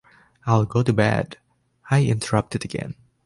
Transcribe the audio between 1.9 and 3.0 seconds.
I interrupted again.